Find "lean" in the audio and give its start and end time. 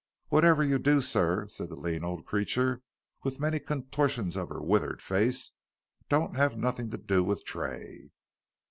1.75-2.03